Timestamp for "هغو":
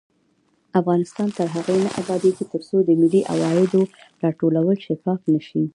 1.55-1.75